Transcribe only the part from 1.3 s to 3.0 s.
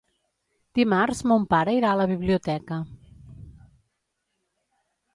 mon pare irà a la biblioteca.